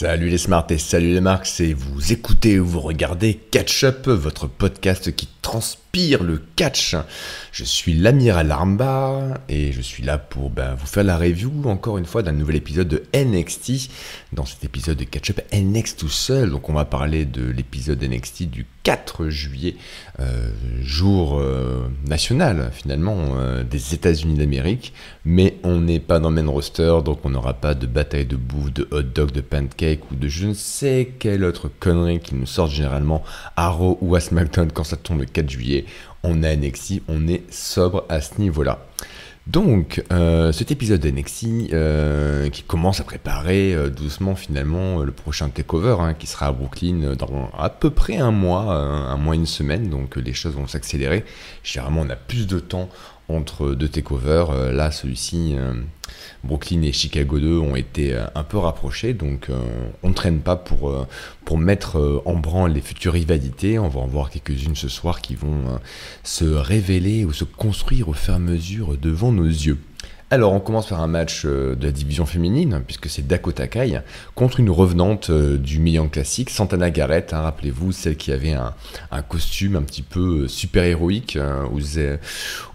[0.00, 4.06] Salut les smarts et salut les marques, c'est vous écoutez ou vous regardez Catch Up,
[4.06, 5.28] votre podcast qui
[5.92, 6.96] transpire le catch.
[7.52, 11.98] Je suis l'amiral Armba et je suis là pour ben, vous faire la review encore
[11.98, 13.90] une fois d'un nouvel épisode de NXT.
[14.32, 18.02] Dans cet épisode de Catch Up NXT tout seul, donc on va parler de l'épisode
[18.02, 19.76] NXT du 4 juillet,
[20.20, 26.42] euh, jour euh, national finalement euh, des États-Unis d'Amérique, mais on n'est pas dans le
[26.42, 30.10] main roster, donc on n'aura pas de bataille de bouffe, de hot dog, de pancake
[30.10, 33.22] ou de je ne sais quelle autre connerie qui nous sort généralement
[33.56, 35.79] à Raw ou à SmackDown quand ça tombe le 4 juillet.
[36.22, 38.78] On a NXT, on est sobre à ce niveau-là.
[39.46, 45.48] Donc, euh, cet épisode d'NXT euh, qui commence à préparer euh, doucement finalement le prochain
[45.48, 49.46] takeover hein, qui sera à Brooklyn dans à peu près un mois, un mois, une
[49.46, 51.24] semaine, donc les choses vont s'accélérer.
[51.64, 52.88] Généralement, on a plus de temps
[53.34, 54.50] entre deux takeovers.
[54.50, 55.74] Euh, là, celui-ci, euh,
[56.44, 59.50] Brooklyn et Chicago 2 ont été euh, un peu rapprochés, donc
[60.02, 61.06] on ne traîne pas pour,
[61.44, 63.78] pour mettre en branle les futures rivalités.
[63.78, 65.78] On va en voir quelques-unes ce soir qui vont
[66.22, 69.78] se révéler ou se construire au fur et à mesure devant nos yeux.
[70.32, 74.00] Alors, on commence par un match euh, de la division féminine, puisque c'est Dakota Kai
[74.36, 78.72] contre une revenante euh, du Million Classique, Santana Garrett, hein, rappelez-vous, celle qui avait un,
[79.22, 81.36] costume un petit peu euh, super-héroïque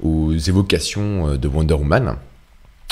[0.02, 2.18] aux, évocations de Wonder Woman.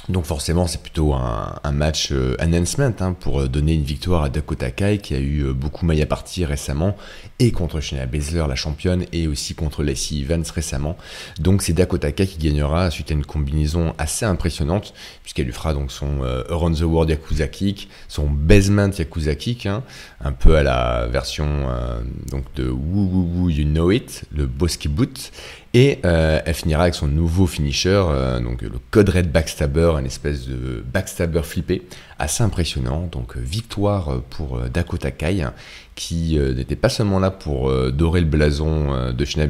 [0.10, 4.30] Donc forcément, c'est plutôt un, match euh, announcement hein, pour euh, donner une victoire à
[4.30, 6.98] Dakota Kai qui a eu euh, beaucoup maille à partir récemment
[7.40, 10.98] et contre Shayna Baszler, la championne, et aussi contre Lacey Evans récemment.
[11.40, 15.74] Donc c'est Dakota Kai qui gagnera suite à une combinaison assez impressionnante puisqu'elle lui fera
[15.74, 19.84] donc son Around the World Yakuza Kick, son Basement Yakuza Kick, hein,
[20.20, 21.70] un peu à la version
[22.30, 25.32] donc de Woo Woo Woo You Know It, le Bosky Boot.
[25.76, 30.06] Et euh, elle finira avec son nouveau finisher, euh, donc le Code Red Backstabber, une
[30.06, 31.82] espèce de backstabber flippé,
[32.20, 33.10] assez impressionnant.
[33.12, 35.48] Donc euh, victoire pour Dakota Kai,
[35.96, 39.48] qui n'était pas seulement là pour dorer le blason de Shayna.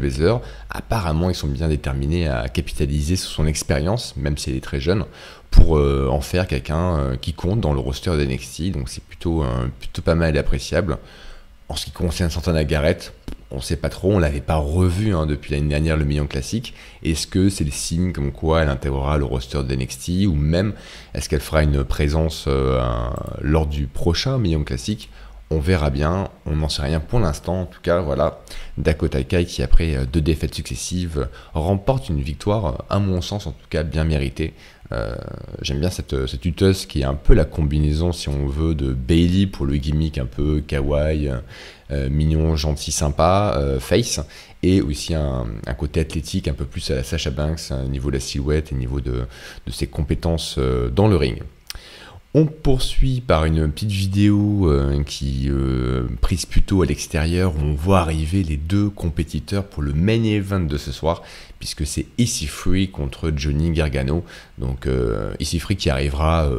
[0.69, 4.79] Apparemment, ils sont bien déterminés à capitaliser sur son expérience, même si elle est très
[4.79, 5.05] jeune,
[5.51, 8.71] pour en faire quelqu'un qui compte dans le roster de NXT.
[8.71, 9.45] Donc c'est plutôt,
[9.79, 10.97] plutôt pas mal et appréciable.
[11.69, 13.13] En ce qui concerne Santana Garrett,
[13.53, 16.25] on ne sait pas trop, on l'avait pas revu hein, depuis l'année dernière le Million
[16.25, 16.73] Classique.
[17.03, 20.73] Est-ce que c'est le signe comme quoi elle intégrera le roster de NXT ou même
[21.13, 22.81] est-ce qu'elle fera une présence euh,
[23.41, 25.09] lors du prochain Million Classique?
[25.51, 27.61] On verra bien, on n'en sait rien pour l'instant.
[27.61, 28.41] En tout cas, voilà,
[28.79, 33.51] Dakota Kai qui, après euh, deux défaites successives, remporte une victoire, à mon sens en
[33.51, 34.53] tout cas, bien méritée.
[34.91, 35.15] Euh,
[35.61, 36.41] j'aime bien cette, cette
[36.87, 40.25] qui est un peu la combinaison, si on veut, de Bailey pour le gimmick un
[40.25, 41.31] peu kawaii,
[41.93, 44.19] euh, mignon, gentil, sympa, face,
[44.61, 45.45] et aussi un,
[45.77, 48.75] côté athlétique un peu plus à la Sacha Banks, au niveau de la silhouette et
[48.75, 49.25] au niveau de,
[49.65, 50.57] de ses compétences
[50.91, 51.41] dans le ring.
[52.35, 57.75] On poursuit par une petite vidéo euh, qui euh, prise plutôt à l'extérieur où on
[57.75, 61.21] voit arriver les deux compétiteurs pour le main event de ce soir
[61.59, 64.23] puisque c'est Easy Free contre Johnny Gargano.
[64.57, 66.49] Donc euh, Free qui arrivera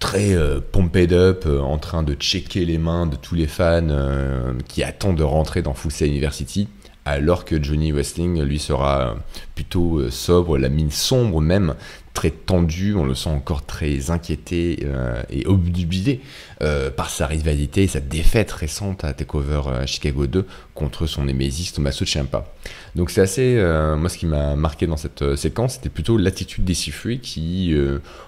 [0.00, 0.36] très
[0.70, 5.22] pumped up en train de checker les mains de tous les fans qui attendent de
[5.22, 6.68] rentrer dans Full University
[7.06, 9.16] alors que Johnny Wrestling lui sera
[9.56, 11.74] plutôt sobre, la mine sombre même,
[12.16, 16.22] très tendu, on le sent encore très inquiété euh, et obnubilé
[16.62, 21.24] euh, par sa rivalité et sa défaite récente à Takeover euh, Chicago 2 contre son
[21.24, 22.46] némésis Tommaso Ciampa.
[22.94, 23.56] Donc c'est assez,
[23.98, 27.74] moi ce qui m'a marqué dans cette séquence, c'était plutôt l'attitude des Sifui qui,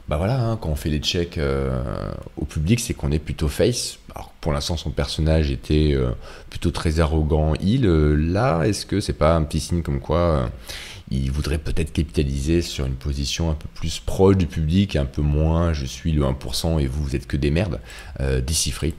[0.09, 1.41] bah voilà, hein, quand on fait les checks
[2.37, 3.99] au public, c'est qu'on est plutôt face.
[4.15, 5.97] Alors pour l'instant son personnage était
[6.51, 10.51] plutôt très arrogant, il, là est-ce que c'est pas un petit signe comme quoi
[11.11, 15.23] il voudrait peut-être capitaliser sur une position un peu plus proche du public, un peu
[15.23, 17.81] moins je suis le 1% et vous, vous êtes que des merdes,
[18.21, 18.41] euh,
[18.73, 18.95] free.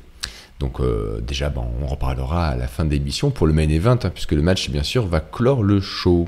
[0.59, 3.97] Donc euh, déjà, ben, on reparlera à la fin de l'émission pour le main event,
[4.03, 6.27] hein, puisque le match, bien sûr, va clore le show.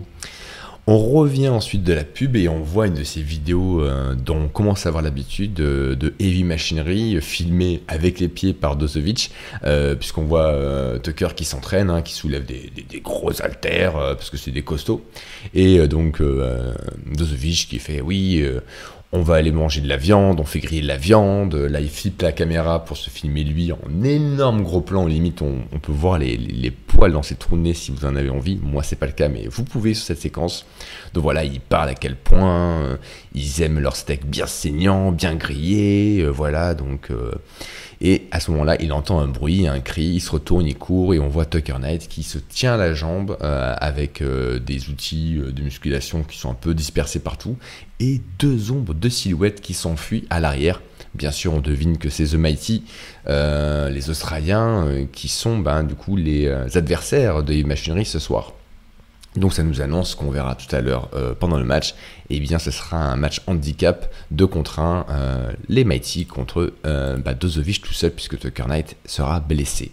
[0.87, 4.37] On revient ensuite de la pub et on voit une de ces vidéos euh, dont
[4.37, 9.31] on commence à avoir l'habitude de, Heavy Machinery filmée avec les pieds par Dozovic,
[9.63, 12.71] euh, puisqu'on voit euh, Tucker qui s'entraîne, hein, qui soulève des,
[13.03, 15.03] gros haltères, parce que c'est des costauds,
[15.53, 16.21] et donc
[17.05, 18.43] Dozovic qui fait oui
[19.13, 21.89] on va aller manger de la viande, on fait griller de la viande, là il
[21.89, 26.17] flippe la caméra pour se filmer lui en énorme gros plan, limite on, peut voir
[26.17, 26.71] les,
[27.09, 29.29] dans ses trous de nez si vous en avez envie, moi c'est pas le cas
[29.29, 30.65] mais vous pouvez sur cette séquence,
[31.13, 32.97] donc voilà il parle à quel point euh,
[33.33, 37.09] ils aiment leur steak bien saignant, bien grillé, euh, voilà donc...
[37.11, 37.31] Euh,
[38.03, 41.13] Et à ce moment-là, il entend un bruit, un cri, il se retourne, il court
[41.13, 46.23] et on voit Tucker Knight qui se tient la jambe avec des outils de musculation
[46.23, 47.57] qui sont un peu dispersés partout
[47.99, 50.81] et deux ombres, deux silhouettes qui s'enfuient à l'arrière
[51.13, 52.83] Bien sûr, on devine que c'est The Mighty,
[53.27, 58.19] euh, les Australiens, euh, qui sont ben, du coup les euh, adversaires de Machinery ce
[58.19, 58.53] soir.
[59.35, 61.09] Donc ça nous annonce qu'on verra tout à l'heure
[61.39, 61.91] pendant le match,
[62.29, 65.05] et eh bien ce sera un match handicap 2 contre 1,
[65.69, 69.89] les Mighty contre bah, Dozovic tout seul puisque Tucker Knight sera blessé.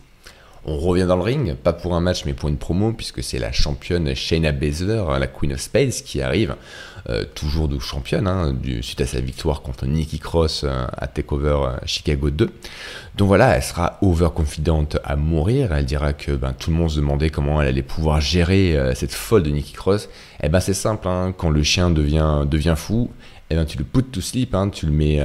[0.70, 3.38] On revient dans le ring, pas pour un match mais pour une promo, puisque c'est
[3.38, 6.56] la championne Shayna Baszler, la Queen of Spades, qui arrive,
[7.09, 11.49] euh, toujours de championne, hein, suite à sa victoire contre Nikki Cross euh, à TakeOver
[11.62, 12.50] euh, Chicago 2.
[13.17, 16.97] Donc voilà, elle sera overconfidente à mourir, elle dira que ben, tout le monde se
[16.97, 20.11] demandait comment elle allait pouvoir gérer cette folle de Nikki Cross.
[20.43, 23.09] Eh ben c'est simple, hein, quand le chien devient, devient fou,
[23.49, 25.19] eh ben, tu le put to sleep, hein, tu, le mets,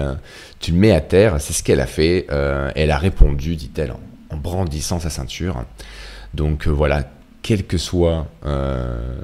[0.62, 3.94] tu le mets à terre, c'est ce qu'elle a fait, elle a répondu, dit-elle,
[4.36, 5.64] brandissant sa ceinture.
[6.34, 7.04] Donc euh, voilà,
[7.42, 9.22] quelle que soit euh,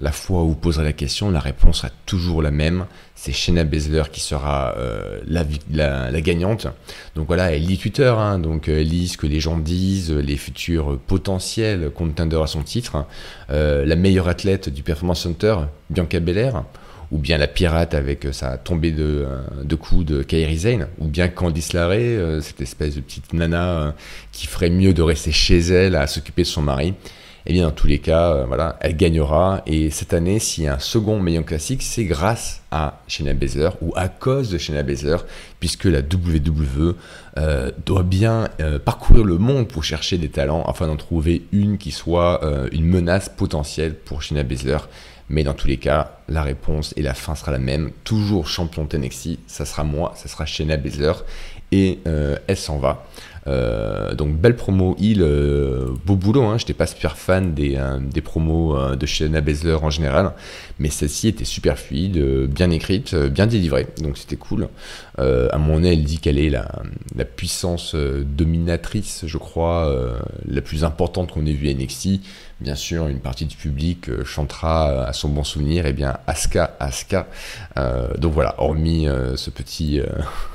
[0.00, 2.86] la fois où vous poserez la question, la réponse sera toujours la même.
[3.14, 6.66] C'est Shayna Baszler qui sera euh, la, gagnante.
[7.14, 8.38] Donc voilà, elle lit Twitter, hein.
[8.38, 13.04] donc elle lit ce que les gens disent, les futurs potentiels contenders à son titre.
[13.48, 15.56] la meilleure athlète du Performance Center,
[15.90, 16.64] Bianca Belair
[17.10, 20.88] ou bien la pirate avec euh, sa tombée de, euh, de coups de Kairi Zane,
[20.98, 23.94] ou bien Candice Larrey, euh, cette espèce de petite nana
[24.32, 26.94] qui ferait mieux de rester chez elle à s'occuper de son mari.
[27.46, 29.60] Eh bien, dans tous les cas, voilà, elle gagnera.
[29.66, 33.68] Et cette année, s'il y a un second meilleur classique, c'est grâce à Shayna Baszler
[33.82, 35.18] ou à cause de Shayna Baszler,
[35.60, 36.94] puisque la WWE
[37.84, 38.48] doit bien
[38.86, 42.40] parcourir le monde pour chercher des talents afin d'en trouver une qui soit
[42.72, 44.78] une menace potentielle pour Shayna Baszler.
[45.28, 47.90] Mais dans tous les cas, la réponse et la fin sera la même.
[48.04, 51.12] Toujours champion NXT, ça sera moi, ça sera Shayna Baszler.
[51.72, 53.06] Et euh, elle s'en va.
[53.46, 56.56] Euh, donc belle promo il euh, beau boulot, hein.
[56.58, 60.32] je n'étais pas super fan des, des promos de Shayna Baszler en général,
[60.78, 64.68] mais celle-ci était super fluide, bien écrite, bien délivrée, donc c'était cool.
[65.18, 66.70] à mon nez, elle dit qu'elle est la,
[67.16, 69.94] la puissance dominatrice, je crois,
[70.46, 72.20] la plus importante qu'on ait vue à NXT,
[72.60, 76.18] bien sûr, une partie du public euh, chantera euh, à son bon souvenir, eh bien
[76.26, 77.26] Aska, Aska.
[77.76, 79.06] Euh, donc voilà, hormis
[79.36, 80.00] ce petit.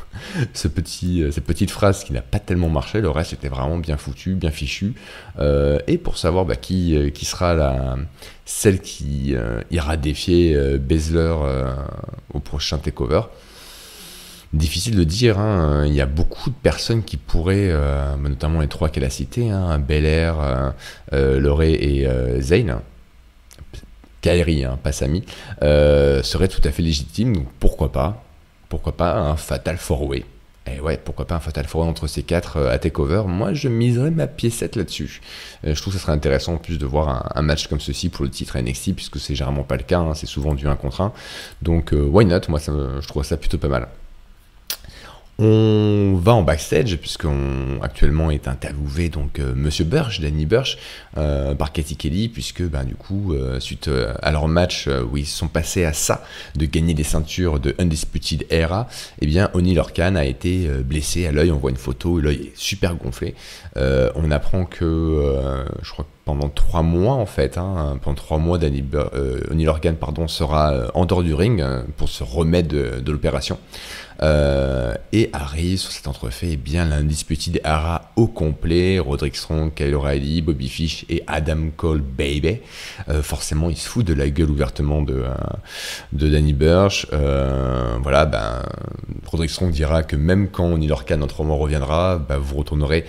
[0.53, 3.97] ce petit, cette petite phrase qui n'a pas tellement marché, le reste était vraiment bien
[3.97, 4.93] foutu, bien fichu.
[5.39, 7.97] et pour savoir bah, qui, qui sera la,
[8.45, 9.35] celle qui
[9.71, 11.35] ira défier Bezler
[12.33, 13.21] au prochain takeover,
[14.51, 15.85] Difficile de dire, hein.
[15.85, 19.51] il y a beaucoup de personnes qui pourraient, euh, notamment les trois qu'elle a cités,
[19.51, 20.71] hein, Bel Air, euh,
[21.13, 22.81] euh et euh, Zayn,
[24.21, 25.23] Kairi, hein, pas Sami,
[25.61, 28.23] seraient tout à fait légitimes, donc pourquoi pas
[28.69, 30.25] Pourquoi pas un Fatal Four Way
[30.71, 34.11] et ouais, pourquoi pas un Fatal Four entre ces quatre à Takeover Moi, je miserais
[34.11, 35.19] ma piécette là-dessus.
[35.63, 38.23] je trouve que ce serait intéressant en plus de voir un, match comme ceci pour
[38.23, 41.11] le titre NXT, puisque c'est généralement pas le cas, c'est souvent du 1 contre 1.
[41.63, 42.41] Donc, why not?
[42.49, 42.71] Moi, ça,
[43.01, 43.87] je trouve ça plutôt pas mal.
[45.41, 50.77] On va en backstage puisqu'on actuellement est interviewé donc euh, Monsieur Burch, Danny Burch,
[51.17, 53.89] euh, par Katie Kelly puisque ben du coup euh, suite
[54.21, 56.25] à leur match où ils sont passés à ça
[56.57, 58.89] de gagner des ceintures de Undisputed Era,
[59.21, 61.51] eh bien Oni Lorcan a été blessé à l'œil.
[61.51, 63.33] On voit une photo, l'œil est super gonflé.
[63.77, 68.57] on apprend que je crois que pendant trois mois en fait, hein, pendant trois mois,
[68.57, 68.83] Danny
[69.51, 71.63] Oni Lorcan pardon sera en dehors du ring
[71.95, 73.57] pour se remettre de l'opération.
[74.21, 79.95] Euh, et arrive sur cet entrefait eh bien l'indisputé Hara au complet, Roderick Strong, Kyle
[79.95, 82.57] O'Reilly, Bobby Fish et Adam Cole Baby.
[83.07, 85.33] Euh, forcément, il se fout de la gueule ouvertement de, euh,
[86.11, 87.07] de Danny Burch.
[87.11, 88.61] voilà, ben,
[89.25, 93.05] Roderick Strong dira que même quand Neil Orkan autrement reviendra, ben, vous retournerez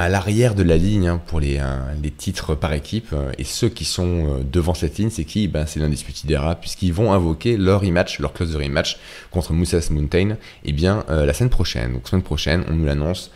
[0.00, 3.08] à l'arrière de la ligne hein, pour les, euh, les, titres par équipe.
[3.12, 5.46] Euh, et ceux qui sont euh, devant cette ligne, c'est qui?
[5.46, 8.98] Ben, C'est l'Undisputed Era, puisqu'ils vont invoquer leur rematch, leur clause de rematch
[9.30, 11.92] contre Moussas Mountain, et eh bien la semaine prochaine.
[11.92, 13.30] Donc semaine prochaine, on nous l'annonce,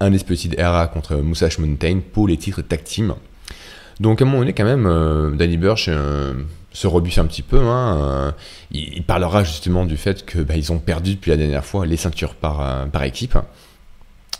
[0.00, 3.14] Undisputed Era contre Moussas Mountain pour les titres tag team.
[3.98, 5.88] Donc à un moment donné, quand même, Danny Burch
[6.72, 7.60] se rebuffe un petit peu.
[7.60, 8.34] Hein,
[8.72, 12.34] il, parlera justement du fait que ils ont perdu depuis la dernière fois les ceintures
[12.34, 13.38] par, par équipe.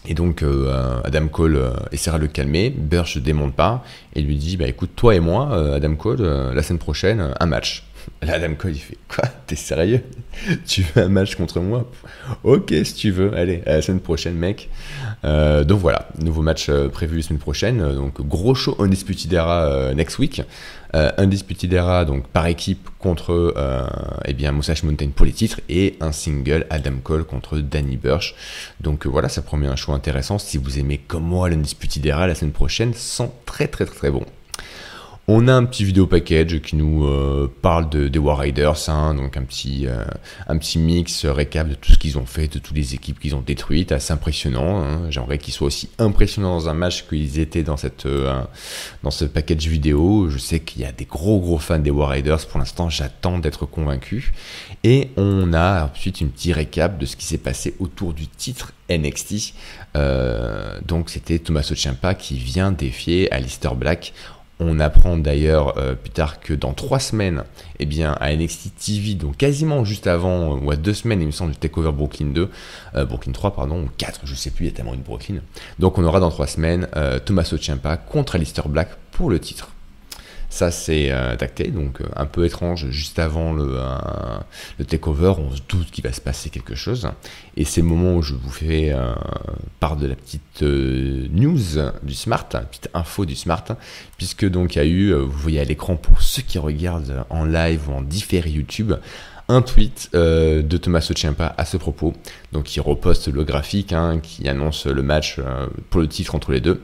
[0.06, 4.22] Et donc euh, Adam Cole euh, essaiera de le calmer, Burch ne démonte pas et
[4.22, 7.84] lui dit bah écoute toi et moi euh, Adam Cole la semaine prochaine un match.
[8.22, 9.24] Là, Adam Cole, il fait Quoi?
[9.46, 10.02] T'es sérieux?
[10.66, 11.90] Tu veux un match contre moi?
[12.44, 13.34] Ok, si tu veux.
[13.36, 14.68] Allez, à la semaine prochaine, mec.
[15.24, 17.78] Euh, donc voilà, nouveau match euh, prévu la semaine prochaine.
[17.94, 20.42] Donc gros show Undisputed Era euh, next week.
[20.92, 23.54] Undisputed Era donc par équipe contre
[24.24, 28.34] eh bien Mountain pour les titres et un single Adam Cole contre Danny Burch.
[28.80, 30.38] Donc voilà, ça promet un show intéressant.
[30.38, 34.10] Si vous aimez comme moi l'Undisputed Era la semaine prochaine, sont très très très, très
[34.10, 34.24] bon.
[35.32, 39.14] On a un petit vidéo package qui nous euh, parle de, des War Raiders, hein,
[39.14, 40.04] donc un petit, euh,
[40.48, 43.20] un petit mix euh, récap de tout ce qu'ils ont fait, de toutes les équipes
[43.20, 44.82] qu'ils ont détruites, assez impressionnant.
[44.82, 45.02] Hein.
[45.08, 48.08] J'aimerais qu'ils soient aussi impressionnants dans un match qu'ils étaient dans, cette,
[49.04, 50.28] dans ce package vidéo.
[50.30, 53.38] Je sais qu'il y a des gros gros fans des War Raiders, pour l'instant j'attends
[53.38, 54.32] d'être convaincu.
[54.82, 58.72] Et on a ensuite une petite récap de ce qui s'est passé autour du titre
[58.90, 59.54] NXT.
[60.84, 64.12] donc c'était Tommaso Ciampa qui vient défier Alistair Black
[64.60, 67.44] on apprend d'ailleurs euh, plus tard que dans trois semaines,
[67.78, 71.26] eh bien, à NXT TV, donc quasiment juste avant, euh, ou à deux semaines, il
[71.26, 72.50] me semble, du Takeover Brooklyn 2,
[72.94, 75.38] euh, Brooklyn 3, pardon, ou 4, je sais plus, il y a tellement une Brooklyn.
[75.78, 76.86] Donc on aura dans trois semaines
[77.24, 79.70] Tommaso Ciampa contre Alistair Black pour le titre.
[80.50, 82.90] Ça, c'est euh, tacté, donc euh, un peu étrange.
[82.90, 83.96] Juste avant le, euh,
[84.80, 87.08] le takeover, on se doute qu'il va se passer quelque chose.
[87.56, 88.92] Et c'est le moment où je vous fais
[89.78, 91.58] part de la petite news
[92.02, 93.64] du Smart, petite info du Smart,
[94.16, 97.44] puisque donc il y a eu, vous voyez à l'écran pour ceux qui regardent en
[97.44, 98.94] live ou en différé YouTube,
[99.50, 102.14] un tweet euh, de Thomas Ciampa à ce propos.
[102.52, 106.52] Donc il reposte le graphique hein, qui annonce le match euh, pour le titre entre
[106.52, 106.82] les deux.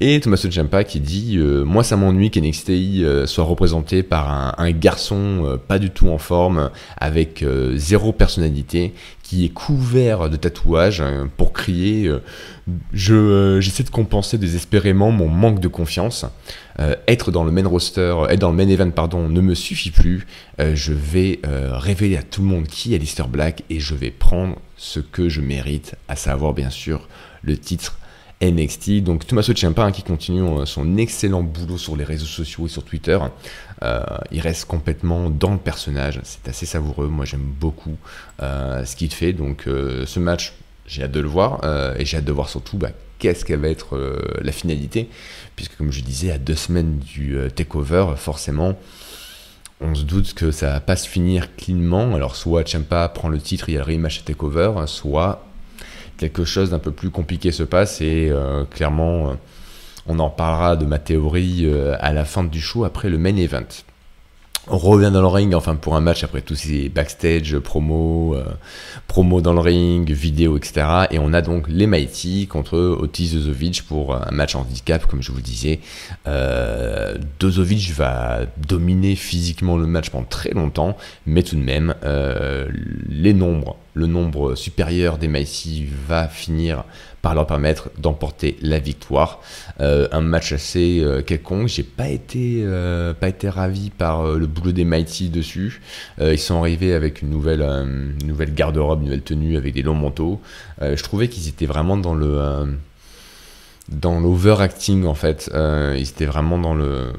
[0.00, 5.58] Et Thomas Ciampa qui dit euh, Moi ça m'ennuie qu'NXT soit représenté par un garçon
[5.66, 7.44] pas du tout en forme, avec
[7.74, 11.02] zéro personnalité, qui est couvert de tatouages
[11.36, 12.08] pour crier
[12.92, 16.24] je j'essaie de compenser désespérément mon manque de confiance.
[16.80, 19.90] Euh, être dans le main roster, être dans le main event, pardon, ne me suffit
[19.90, 20.26] plus.
[20.60, 23.94] Euh, je vais euh, révéler à tout le monde qui est Lister Black et je
[23.94, 27.08] vais prendre ce que je mérite, à savoir bien sûr
[27.42, 27.98] le titre
[28.42, 29.02] NXT.
[29.02, 32.82] Donc Tommaso Ciampa hein, qui continue son excellent boulot sur les réseaux sociaux et sur
[32.82, 33.18] Twitter.
[34.30, 36.20] Il reste complètement dans le personnage.
[36.24, 37.08] C'est assez savoureux.
[37.08, 37.96] Moi j'aime beaucoup
[38.40, 39.32] ce qu'il fait.
[39.32, 40.54] Donc ce match,
[40.86, 41.60] j'ai hâte de le voir
[41.98, 42.90] et j'ai hâte de voir surtout bah,
[43.24, 45.08] qu'est-ce qu'elle va être euh, la finalité,
[45.56, 48.78] puisque comme je disais, à deux semaines du euh, takeover, forcément,
[49.80, 52.14] on se doute que ça va pas se finir cleanement.
[52.14, 55.46] Alors soit Champa prend le titre, il y a le rematch à takeover, soit
[56.18, 59.36] quelque chose d'un peu plus compliqué se passe et euh, clairement,
[60.06, 61.66] on en parlera de ma théorie
[62.00, 63.84] à la fin du show après le main event.
[64.66, 68.44] On revient dans le ring, enfin pour un match après tous ces backstage, promo, euh,
[69.08, 70.86] promo dans le ring, vidéo, etc.
[71.10, 75.32] Et on a donc les Mighty contre Otis Dozovic pour un match handicap, comme je
[75.32, 75.80] vous disais.
[76.26, 80.96] Euh, Dozovic va dominer physiquement le match pendant très longtemps,
[81.26, 82.66] mais tout de même, euh,
[83.06, 86.84] les nombres, le nombre supérieur des Mighty va finir
[87.22, 89.40] par leur permettre d'emporter la victoire.
[89.80, 91.68] Euh, un match assez euh, quelconque.
[91.68, 95.80] J'ai pas été euh, pas été ravi par le boulot des Mighty dessus.
[96.20, 97.64] ils sont arrivés avec une nouvelle
[98.24, 100.40] nouvelle garde-robe, une nouvelle tenue avec des longs manteaux.
[100.80, 102.76] je trouvais qu'ils étaient vraiment dans le
[103.88, 105.50] dans l'overacting en fait.
[105.54, 107.12] ils étaient vraiment dans le,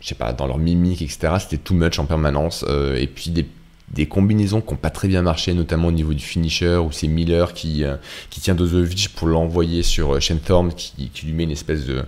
[0.00, 1.34] je sais pas, dans leur mimique, etc.
[1.38, 2.64] C'était too much en permanence.
[2.96, 3.46] et puis des
[3.92, 7.08] des combinaisons qui n'ont pas très bien marché, notamment au niveau du finisher, où c'est
[7.08, 7.96] Miller qui, euh,
[8.30, 12.02] qui tient Dozovic pour l'envoyer sur euh, Shenthorn, qui, qui, lui met une espèce de,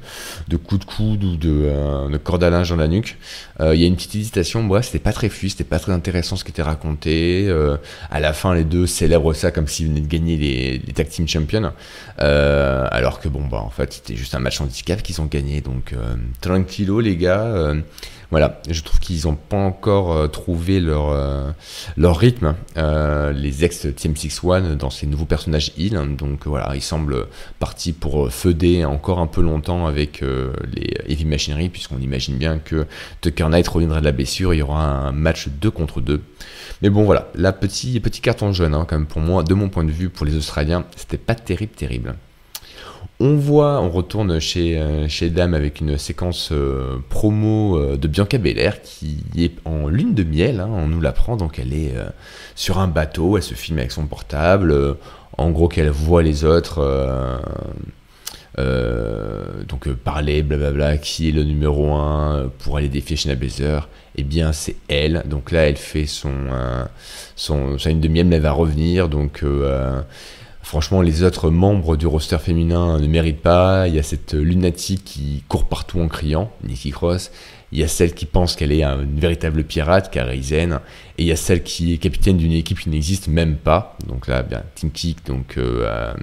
[0.49, 3.19] de coup de coude ou de, euh, de corde à linge dans la nuque.
[3.61, 6.35] Il y a une petite hésitation, bref, c'était pas très fluide, c'était pas très intéressant
[6.35, 7.49] ce qui était raconté.
[8.11, 11.09] à la fin, les deux célèbrent ça comme s'ils venaient de gagner les, les Tag
[11.09, 11.73] Team Champions,
[12.19, 15.61] alors que bon, bah en fait, c'était juste un match handicap qu'ils ont gagné.
[15.61, 15.95] Donc,
[16.41, 17.75] tranquillo les gars
[18.31, 21.53] voilà, je trouve qu'ils n'ont pas encore euh, trouvé leur, euh,
[21.99, 25.99] rythme, euh, les ex Team 6-1 dans ces nouveaux personnages heal.
[26.17, 27.27] donc voilà, ils semblent
[27.59, 32.87] partis pour feuder encore un peu longtemps avec les Heavy Machinery, puisqu'on imagine bien que
[33.21, 36.21] Tucker Knight reviendra de la blessure, il y aura un match 2 contre 2.
[36.83, 39.69] Mais bon voilà, la petit, petit carton jaune, hein, quand même pour moi, de mon
[39.69, 42.15] point de vue, pour les Australiens, c'était pas terrible, terrible.
[43.21, 48.09] On voit, on retourne chez, euh, chez Dame avec une séquence euh, promo euh, de
[48.09, 51.95] Bianca Belair qui est en lune de miel, hein, on nous l'apprend, donc elle est
[52.57, 54.97] sur un bateau, elle se filme avec son portable,
[55.39, 56.83] en gros qu'elle voit les autres.
[58.57, 64.53] donc parler, blablabla, qui est le numéro 1 pour aller défier Shayna Blazer Eh bien,
[64.53, 65.23] c'est elle.
[65.27, 66.33] Donc là, elle fait son,
[67.37, 69.09] son sa lune de miel, mais elle va revenir.
[69.09, 69.45] Donc
[70.65, 73.87] Franchement, les autres membres du roster féminin ne méritent pas.
[73.87, 77.31] Il y a cette lunatique qui court partout en criant, Nikki Cross.
[77.71, 80.81] Il y a celle qui pense qu'elle est une véritable pirate, Karizen,
[81.19, 83.99] et il y a celle qui est capitaine d'une équipe qui n'existe même pas.
[84.09, 86.15] Donc là, bien, Team Kick, donc euh,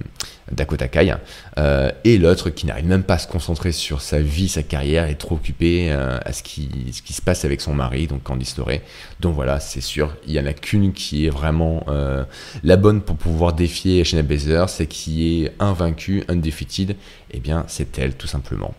[0.52, 1.16] Dakota Kai,
[1.58, 5.06] euh, et l'autre qui n'arrive même pas à se concentrer sur sa vie, sa carrière,
[5.06, 8.82] est trop occupé euh, à ce qui, se passe avec son mari, donc Candice LeRae.
[9.20, 12.24] Donc voilà, c'est sûr, il y en a qu'une qui est vraiment euh,
[12.64, 16.96] la bonne pour pouvoir défier Shayna Baszler, c'est qui est invaincue, undefeated, et
[17.34, 18.74] eh bien c'est elle tout simplement.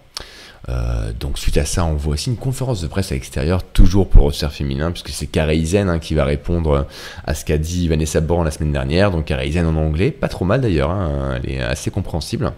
[0.69, 4.09] Euh, donc suite à ça, on voit aussi une conférence de presse à l'extérieur, toujours
[4.09, 6.87] pour le roster féminin, puisque c'est Carrie hein, qui va répondre
[7.25, 9.11] à ce qu'a dit Vanessa Born la semaine dernière.
[9.11, 12.53] Donc Carrie en anglais, pas trop mal d'ailleurs, hein, elle est assez compréhensible.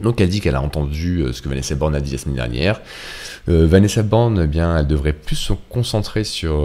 [0.00, 2.36] Donc elle dit qu'elle a entendu euh, ce que Vanessa Born a dit la semaine
[2.36, 2.80] dernière.
[3.48, 6.62] Euh, Vanessa Born, eh bien, elle devrait plus se concentrer sur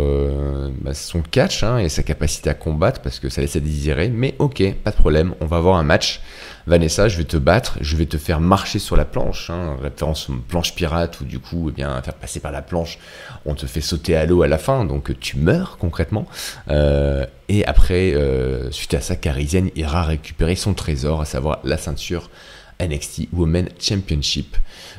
[0.82, 4.10] bah, son catch hein, et sa capacité à combattre parce que ça laisse à désirer.
[4.10, 6.22] Mais ok, pas de problème, on va avoir un match
[6.68, 10.30] Vanessa, je vais te battre, je vais te faire marcher sur la planche, hein, référence
[10.48, 12.98] planche pirate, où du coup, eh bien, faire passer par la planche,
[13.46, 16.26] on te fait sauter à l'eau à la fin, donc tu meurs concrètement.
[16.72, 21.78] Euh, et après, euh, suite à ça, Carizienne ira récupérer son trésor, à savoir la
[21.78, 22.32] ceinture
[22.80, 24.58] NXT Women Championship.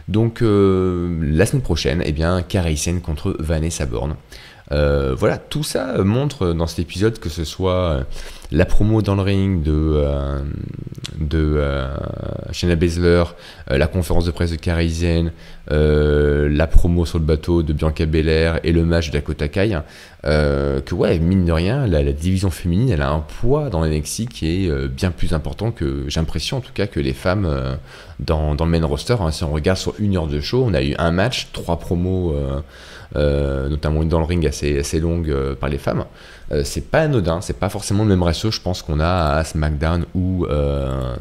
[0.08, 2.42] Donc euh, la semaine prochaine, eh bien,
[3.00, 4.16] contre Vanessa Bourne.
[4.70, 8.04] voilà, tout ça montre dans cet épisode que ce soit
[8.52, 10.40] la promo dans le ring de, euh,
[11.18, 11.88] de euh,
[12.52, 13.24] Shayna Baszler,
[13.70, 15.32] euh, la conférence de presse de Karizen,
[15.68, 19.80] la promo sur le bateau de Bianca Belair et le match de Dakota Kai,
[20.22, 24.66] que ouais, mine de rien, la, division féminine, elle a un poids dans NXT qui
[24.66, 27.78] est bien plus important que, j'ai en tout cas, que les femmes
[28.20, 29.16] dans, dans, le main roster.
[29.18, 29.32] Hein.
[29.32, 32.36] Si on regarde sur une heure de show, on a eu un match, trois promos,
[33.16, 36.04] notamment une dans le ring assez, assez longue par les femmes.
[36.52, 40.46] Euh, c'est pas anodin, c'est pas forcément le même je pense, qu'on a SmackDown ou,
[40.46, 41.16] euh,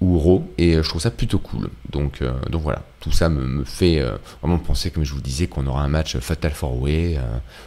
[0.00, 1.68] ou Raw, et je trouve ça plutôt cool.
[1.90, 4.02] Donc, euh, voilà, tout ça me, fait
[4.40, 7.18] vraiment penser, comme je vous disais, qu'on aura un match Fatal 4-Way,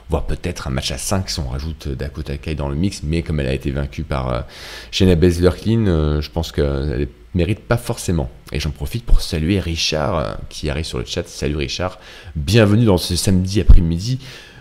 [0.09, 3.21] voire peut-être un match à 5 si on rajoute Dakota Kai dans le mix, mais
[3.21, 4.45] comme elle a été vaincue par
[4.91, 8.29] Shayna Baszler Clean, je pense qu'elle mérite pas forcément.
[8.51, 11.27] Et j'en profite pour saluer Richard qui arrive sur le chat.
[11.27, 11.99] Salut Richard,
[12.35, 14.19] bienvenue dans ce samedi après-midi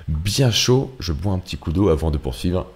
[0.09, 0.95] bien chaud.
[1.01, 2.67] Je bois un petit coup d'eau avant de poursuivre.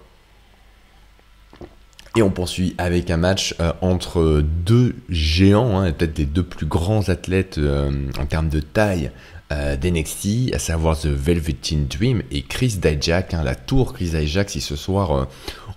[2.15, 6.65] Et on poursuit avec un match euh, entre deux géants, hein, peut-être des deux plus
[6.65, 9.11] grands athlètes euh, en termes de taille
[9.51, 14.49] euh, d'NXT, à savoir The Velveteen Dream et Chris Dijak, hein, la tour Chris Dijak.
[14.49, 15.27] Si ce soir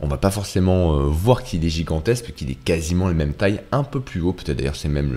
[0.00, 3.84] on va pas forcément voir qu'il est gigantesque, qu'il est quasiment la même taille, un
[3.84, 5.14] peu plus haut, peut-être d'ailleurs c'est même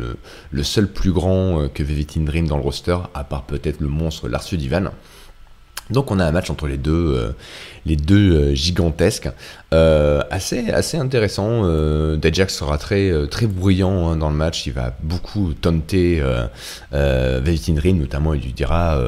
[0.52, 4.28] le, seul plus grand que Velveteen Dream dans le roster, à part peut-être le monstre
[4.28, 4.92] Lars Divan.
[5.94, 7.32] Donc on a un match entre les deux, euh,
[8.32, 9.30] euh, gigantesques,
[9.74, 11.62] euh, assez, assez intéressant.
[11.64, 12.18] Euh,
[12.50, 17.40] sera très, très bruyant hein, dans le match, il va beaucoup taunter euh,
[17.94, 19.00] notamment il lui dira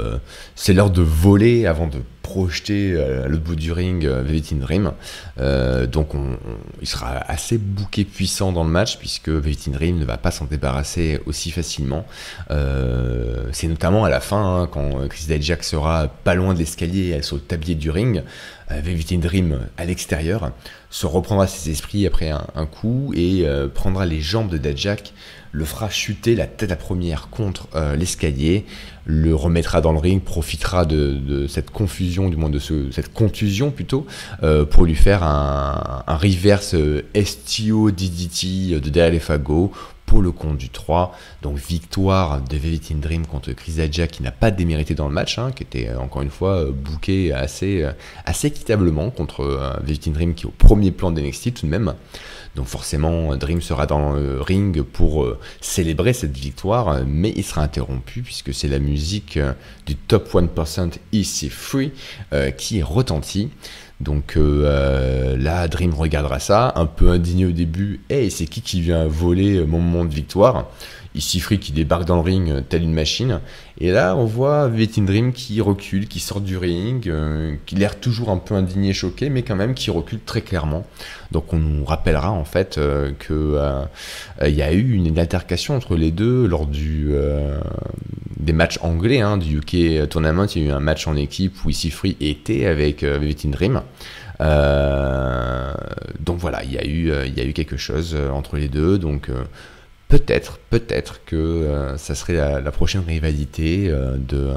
[0.56, 4.92] c'est l'heure de voler avant de projeter à l'autre bout du ring Velveteen Dream.
[5.38, 6.10] donc
[6.82, 10.46] il sera assez bouqué puissant dans le match puisque Velveteen Dream ne va pas s'en
[10.46, 12.06] débarrasser aussi facilement.
[12.50, 17.36] c'est notamment à la fin hein, quand Chris Dijak sera pas loin de l'escalier sur
[17.36, 18.24] le tablier du ring.
[18.70, 20.52] Velveteen Dream à l'extérieur,
[20.90, 25.14] se reprendra ses esprits après un, coup et euh, prendra les jambes de Dajak,
[25.52, 28.66] le fera chuter la tête à première contre euh, l'escalier,
[29.06, 34.06] le remettra dans le ring, profitera de, cette confusion, du moins de cette contusion plutôt,
[34.44, 36.76] euh, pour lui faire un, un reverse
[37.16, 39.22] STO DDT de derrière
[40.06, 41.16] pour le compte du 3.
[41.42, 45.38] Donc victoire de Velveteen Dream contre Chris Adja qui n'a pas démérité dans le match,
[45.40, 47.92] hein, qui était euh, encore une fois euh, booké assez, euh,
[48.26, 49.46] assez équitablement contre
[49.84, 51.94] Velveteen Dream qui est au premier plan d'NXT tout de même.
[52.56, 55.28] Donc forcément, Dream sera dans le ring pour
[55.60, 59.38] célébrer cette victoire, mais il sera interrompu puisque c'est la musique
[59.86, 61.92] du top 1% Easy Free
[62.58, 63.50] qui est retentie.
[64.02, 68.02] Donc euh, euh, là, Dream regardera ça, un peu indigné au début.
[68.10, 70.68] Hey, c'est qui qui vient voler mon moment de victoire?
[71.14, 73.40] Ici Free qui débarque dans le ring euh, telle une machine.
[73.80, 77.10] Et là, on voit Vetin Dream qui recule, qui sort du ring,
[77.66, 80.86] qui l'air toujours un peu indigné, choqué, mais quand même qui recule très clairement.
[81.32, 86.48] Donc on nous rappellera en fait il y a eu une altercation entre les deux
[86.48, 87.14] lors du
[88.46, 90.46] des matchs anglais hein, du UK Tournament.
[90.56, 93.82] Il y a eu un match en équipe où Ici Free était avec euh, Dream.
[94.42, 95.74] Euh,
[96.20, 98.98] donc voilà, il y, a eu, euh, quelque chose euh, entre les deux.
[98.98, 99.30] Donc
[100.08, 104.52] peut-être, peut-être que euh, ça serait la, prochaine rivalité euh, de,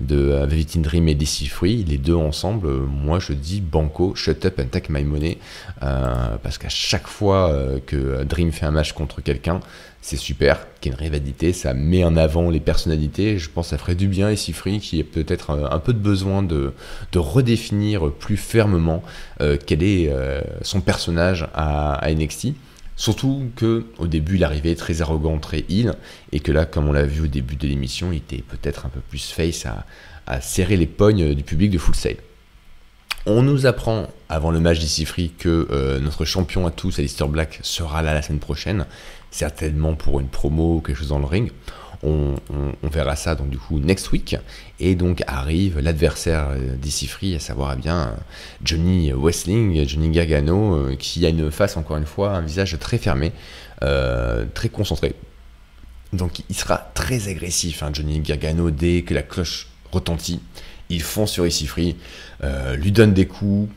[0.00, 2.68] de Velvet Dream et DC Free, les deux ensemble.
[2.68, 5.38] moi, je dis Banco, shut up and take my money,
[5.80, 7.54] parce qu'à chaque fois
[7.86, 9.60] que Dream fait un match contre quelqu'un,
[10.02, 13.38] c'est super, qu'il y ait une rivalité, ça met en avant les personnalités.
[13.38, 15.98] Je pense que ça ferait du bien et Free qui a peut-être un, peu de
[15.98, 16.72] besoin de,
[17.12, 19.02] de redéfinir plus fermement
[19.38, 20.10] quel est
[20.62, 22.54] son personnage à NXT.
[23.00, 25.94] Surtout que au début il arrivait très arrogant, très il,
[26.32, 28.90] et que là, comme on l'a vu au début de l'émission, il était peut-être un
[28.90, 32.16] peu plus face à, serrer les pognes du public de Full Sail.
[33.24, 37.60] On nous apprend avant le match d'Issifree que euh, notre champion à tous, Alistair Black,
[37.62, 38.84] sera là la semaine prochaine,
[39.30, 41.50] certainement pour une promo ou quelque chose dans le ring.
[42.02, 42.34] On,
[42.82, 44.36] verra ça donc du coup next week.
[44.78, 48.14] Et donc arrive l'adversaire euh, d'Issifree, à savoir eh bien
[48.64, 52.98] Johnny Westling, Johnny Gargano, euh, qui a une face encore une fois, un visage très
[52.98, 53.32] fermé,
[53.82, 55.14] euh, très concentré.
[56.12, 60.40] Donc il sera très agressif, hein, Johnny Gargano, dès que la cloche retentit.
[60.88, 61.94] Il fonce sur Issifree,
[62.76, 63.70] lui donne des coups,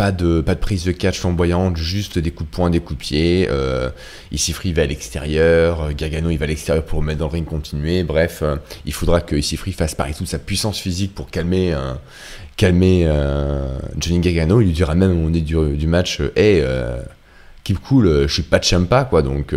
[0.00, 2.98] pas de, pas de prise de catch flamboyante, juste des coups de poing, des coups
[2.98, 3.48] de pied.
[3.50, 3.90] Euh,
[4.32, 7.44] Free va à l'extérieur, euh, Gargano il va à l'extérieur pour mettre dans le ring
[7.44, 8.02] continuer.
[8.02, 11.76] Bref, euh, il faudra que Free fasse pareil toute sa puissance physique pour calmer,
[12.56, 13.12] calmer
[13.98, 14.62] Johnny Gargano.
[14.62, 16.64] Il lui dira même au moment du, match Hey,
[17.62, 19.54] keep cool, je suis pas de champa, quoi, donc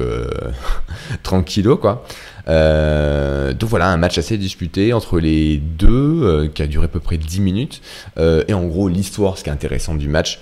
[1.23, 2.05] tranquillo, quoi.
[2.47, 6.87] Euh, donc voilà, un match assez disputé entre les deux, euh, qui a duré à
[6.87, 7.81] peu près 10 minutes.
[8.17, 10.39] Euh, et en gros, l'histoire, ce qui est intéressant du match,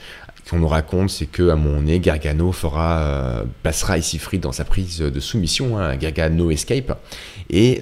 [0.49, 4.97] qu'on nous raconte, c'est que à mon nez, Gargano fera, passera free dans sa prise
[4.97, 6.99] de soumission, hein, Gargano escape,
[7.49, 7.79] et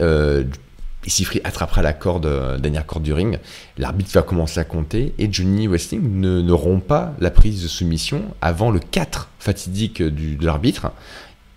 [1.08, 3.40] Free attrapera la corde, dernière corde du ring.
[3.80, 8.26] L'arbitre va commencer à compter et Johnny Wrestling ne, rompt pas la prise de soumission
[8.42, 10.92] avant le 4 fatidique de l'arbitre.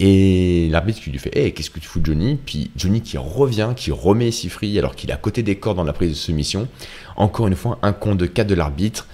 [0.05, 2.37] Et l'arbitre qui lui fait Hey, qu'est-ce que tu fous, Johnny?
[2.45, 5.85] Puis Johnny qui revient, qui remet Sifri alors qu'il est à côté des corps dans
[5.85, 6.67] la prise de soumission.
[7.15, 9.07] Encore une fois, un compte de 4 de l'arbitre.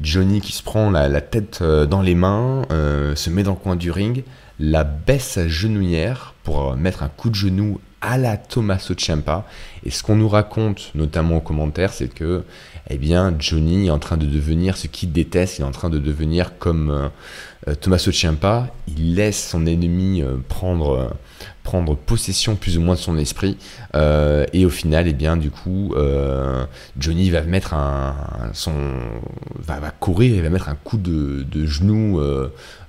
[0.00, 3.56] Johnny qui se prend la, tête euh, dans les mains, euh, se met dans le
[3.56, 4.22] coin du ring,
[4.60, 9.46] la baisse à genouillère pour mettre un coup de genou à la Tommaso Ciampa.
[9.84, 12.44] Et ce qu'on nous raconte, notamment aux commentaires, c'est que
[12.88, 15.90] eh bien, Johnny est en train de devenir ce qu'il déteste, il est en train
[15.90, 17.08] de devenir comme euh,
[17.68, 21.12] euh, Tommaso Ciampa, il laisse son ennemi euh, prendre,
[21.62, 23.56] prendre possession plus ou moins de son esprit,
[24.52, 25.94] et au final, eh bien, du coup,
[26.98, 28.14] Johnny va mettre un,
[28.52, 28.72] son,
[29.58, 32.20] va, courir, il va mettre un coup de, genou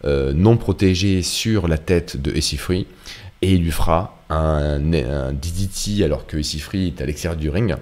[0.03, 2.85] non protégé sur la tête de Essifree,
[3.41, 5.33] et il lui fera un, un
[6.03, 7.75] alors que Essifree est à l'extérieur du ring.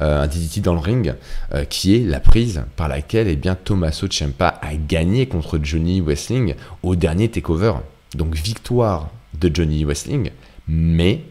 [0.00, 1.14] Euh, un DDT dans le ring,
[1.54, 6.00] euh, qui est la prise par laquelle eh bien, Tommaso Ciampa a gagné contre Johnny
[6.00, 7.74] Wrestling au dernier takeover.
[8.14, 10.30] Donc victoire de Johnny Wrestling,
[10.68, 11.22] mais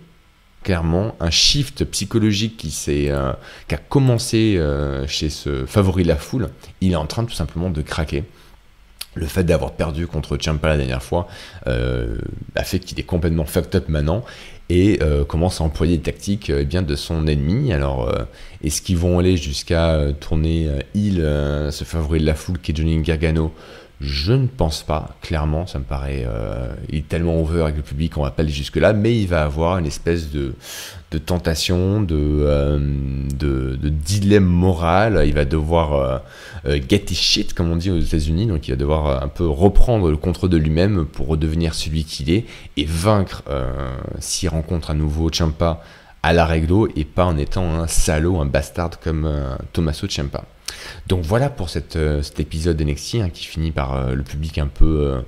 [0.63, 3.33] clairement un shift psychologique qui, euh,
[3.67, 4.61] qui a commencé
[5.07, 6.49] chez ce favori de la foule,
[6.81, 8.23] il est en train tout simplement de craquer.
[9.15, 11.27] Le fait d'avoir perdu contre Ciampa la dernière fois
[11.65, 14.23] a fait qu'il est complètement fucked up maintenant
[14.69, 17.73] et euh, commence à employer des tactiques euh, bien, de son ennemi.
[17.73, 18.23] Alors, euh,
[18.63, 21.15] est-ce qu'ils vont aller jusqu'à tourner il,
[21.71, 23.53] ce favori de la foule qui est Johnny Gargano
[24.01, 27.81] je ne pense pas, clairement, ça me paraît, euh, il est tellement over avec le
[27.81, 30.53] public, on va pas aller jusque-là, mais il va avoir une espèce de,
[31.11, 36.21] de tentation, de, euh, de, dilemme moral, il va devoir
[36.65, 39.45] euh, get his shit, comme on dit aux États-Unis, donc il va devoir un peu
[39.45, 42.45] reprendre le contrôle de lui-même pour redevenir celui qu'il est
[42.77, 43.43] et vaincre
[44.19, 45.83] s'il rencontre à nouveau Champa
[46.23, 49.29] à la règle et pas en étant un salaud, un bastard comme
[49.73, 50.45] Tommaso Ciampa.
[51.07, 54.67] Donc voilà pour euh, cet épisode NXT hein, qui finit par euh, le public un
[54.67, 55.21] peu euh,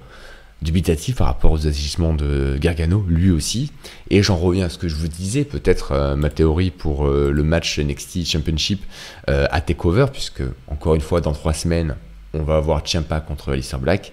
[0.62, 3.72] dubitatif par rapport aux agissements de Gargano, lui aussi.
[4.10, 7.80] Et j'en reviens à ce que je vous disais, peut-être ma théorie pour le match
[7.80, 8.84] NXT Championship
[9.26, 11.96] à Takeover, puisque encore une fois, dans trois semaines,
[12.36, 14.12] on va avoir Ciampa contre Alistair Black.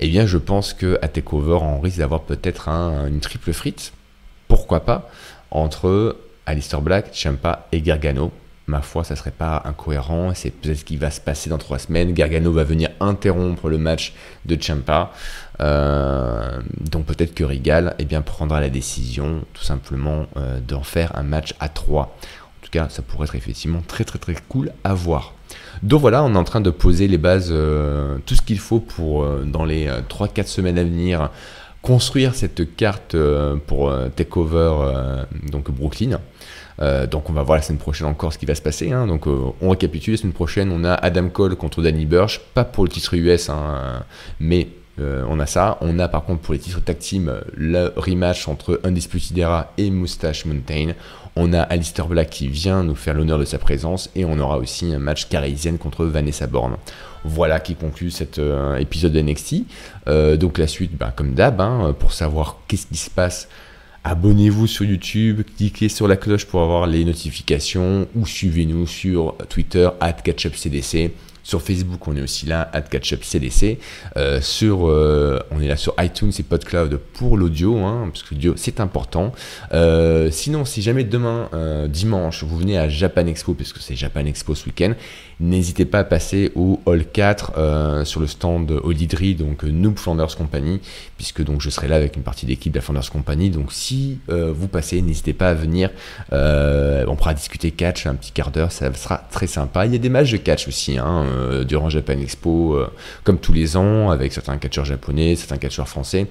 [0.00, 3.92] Eh bien, je pense que à Takeover, on risque d'avoir peut-être une triple frite,
[4.48, 5.10] pourquoi pas,
[5.50, 8.32] entre Alistair Black, Ciampa et Gargano
[8.72, 10.32] ma foi, ça serait pas incohérent.
[10.34, 12.12] C'est peut-être ce qui va se passer dans trois semaines.
[12.12, 14.14] Gargano va venir interrompre le match
[14.46, 15.12] de Champa.
[15.60, 16.58] Euh,
[16.90, 21.54] donc peut-être que Rigal eh prendra la décision tout simplement euh, d'en faire un match
[21.60, 22.16] à trois.
[22.58, 25.34] En tout cas, ça pourrait être effectivement très très très cool à voir.
[25.82, 28.80] Donc voilà, on est en train de poser les bases, euh, tout ce qu'il faut
[28.80, 31.30] pour dans les 3-4 semaines à venir
[31.82, 33.16] construire cette carte
[33.66, 36.20] pour Takeover donc Brooklyn.
[36.82, 38.92] Euh, donc on va voir la semaine prochaine encore ce qui va se passer.
[38.92, 39.06] Hein.
[39.06, 42.64] Donc euh, on récapitule, la semaine prochaine on a Adam Cole contre Danny Burch, pas
[42.64, 44.02] pour le titre US, hein,
[44.40, 44.68] mais
[44.98, 45.78] on a ça.
[45.80, 49.90] On a par contre pour les titres tag team le rematch entre Undisputed Era et
[49.90, 50.92] Moustache Mountain.
[51.34, 54.58] On a Alistair Black qui vient nous faire l'honneur de sa présence et on aura
[54.58, 56.76] aussi un match carisienne contre Vanessa Bourne.
[57.24, 59.64] Voilà qui conclut cet euh, épisode de.
[60.08, 63.48] Euh, donc la suite, bah, comme d'hab, hein, pour savoir qu'est-ce qui se passe,
[64.04, 69.88] abonnez-vous sur YouTube, cliquez sur la cloche pour avoir les notifications ou suivez-nous sur Twitter
[70.00, 71.12] at CatchUpCDC.
[71.42, 73.78] Sur Facebook, on est aussi là, CatchUpCDC.
[74.16, 78.34] Euh, sur, euh, on est là sur iTunes et PodCloud pour l'audio, hein, parce que
[78.34, 79.32] l'audio c'est important.
[79.72, 81.48] Euh, sinon, si jamais demain,
[81.88, 84.92] dimanche, vous venez à Japan Expo, parce que c'est Japan Expo ce week-end,
[85.40, 90.80] n'hésitez pas à passer au Hall 4 sur le stand Olidri, donc Noob Flanders Company,
[91.16, 93.50] puisque donc je serai là avec une partie d'équipe de la Flanders Company.
[93.50, 95.90] Donc si vous passez, n'hésitez pas à venir.
[96.30, 99.86] on pourra discuter catch un petit quart d'heure, ça sera très sympa.
[99.86, 100.98] Il y a des matchs de catch aussi.
[100.98, 102.90] Hein, euh, durant Japan Expo, euh,
[103.24, 106.26] comme tous les ans, avec certains catcheurs japonais, certains catcheurs français.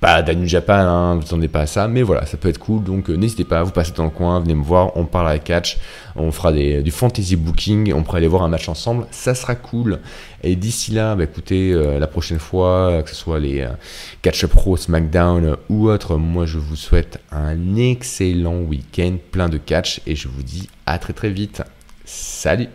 [0.00, 2.82] Pas d'Anu Japan, hein, vous attendez pas à ça, mais voilà, ça peut être cool.
[2.84, 5.38] Donc euh, n'hésitez pas, vous passez dans le coin, venez me voir, on parle à
[5.38, 5.78] catch,
[6.14, 10.00] on fera du fantasy booking, on pourra aller voir un match ensemble, ça sera cool.
[10.42, 13.66] Et d'ici là, bah, écoutez, la prochaine fois, que ce soit les
[14.20, 19.56] Catch Up Pro, SmackDown ou autre, moi je vous souhaite un excellent week-end, plein de
[19.56, 21.62] catch, et je vous dis à très très vite.
[22.04, 22.68] Salut